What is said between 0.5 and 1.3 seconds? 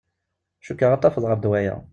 Cukkeɣ ad tafeḍ